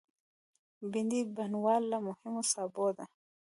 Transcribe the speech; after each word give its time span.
بېنډۍ 0.91 1.21
د 1.25 1.29
بڼوال 1.37 1.83
له 1.91 1.97
مهمو 2.07 2.41
سابو 2.51 2.87
ده 2.97 3.05